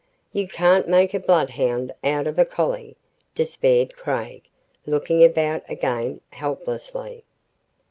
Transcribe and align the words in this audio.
"You 0.33 0.47
can't 0.47 0.87
make 0.87 1.13
a 1.13 1.19
bloodhound 1.19 1.93
out 2.03 2.25
of 2.25 2.39
a 2.39 2.43
collie," 2.43 2.97
despaired 3.35 3.95
Craig, 3.95 4.41
looking 4.87 5.23
about 5.23 5.61
again 5.69 6.21
helplessly. 6.31 7.23